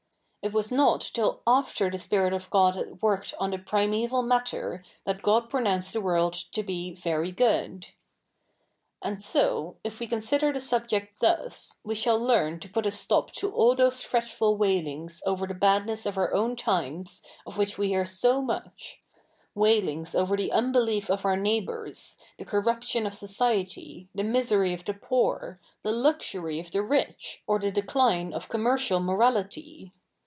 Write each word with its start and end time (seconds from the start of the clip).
It 0.43 0.53
was 0.53 0.71
not 0.71 1.01
till 1.13 1.43
after 1.45 1.91
the 1.91 1.99
Spirit 1.99 2.33
of 2.33 2.49
God 2.49 2.73
had 2.73 2.99
worked 3.03 3.35
o?i 3.39 3.47
the 3.47 3.59
primeval 3.59 4.23
matter 4.23 4.81
that 5.05 5.21
God 5.21 5.51
pronounced 5.51 5.93
the 5.93 6.01
world 6.01 6.33
to 6.33 6.63
be" 6.63 6.95
very 6.95 7.31
goodP' 7.31 7.85
And 9.03 9.23
so, 9.23 9.75
if 9.83 9.99
we 9.99 10.07
consider 10.07 10.51
the 10.51 10.59
subject 10.59 11.19
thus, 11.19 11.75
we 11.83 11.93
shall 11.93 12.17
learn 12.17 12.59
to 12.61 12.67
put 12.69 12.87
a 12.87 12.91
stop 12.91 13.29
to 13.33 13.53
all 13.53 13.75
those 13.75 14.01
fretful 14.03 14.57
wai 14.57 14.81
lings 14.83 15.21
over 15.27 15.45
the 15.45 15.53
badness 15.53 16.07
of 16.07 16.17
our 16.17 16.33
own 16.33 16.55
times 16.55 17.21
of 17.45 17.59
which 17.59 17.73
ive 17.79 17.85
hear 17.85 18.03
so 18.07 18.41
much— 18.41 19.03
waitings 19.53 20.15
over 20.15 20.35
the 20.35 20.49
imbelief 20.49 21.11
of 21.11 21.23
our 21.23 21.37
neighbours, 21.37 22.17
the 22.39 22.45
corruption 22.45 23.05
of 23.05 23.13
society, 23.13 24.09
Uie 24.17 24.25
misery 24.25 24.73
of 24.73 24.85
the 24.85 24.95
poor, 24.95 25.59
the 25.83 25.91
luxury 25.91 26.59
of 26.59 26.71
the 26.71 26.81
rich, 26.81 27.43
or 27.45 27.59
the 27.59 27.71
decline 27.71 28.33
of 28.33 28.49
commercial 28.49 28.99
morality. 28.99 29.93